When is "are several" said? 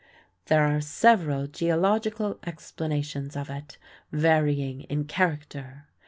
0.65-1.45